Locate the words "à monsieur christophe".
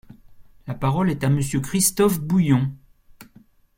1.23-2.19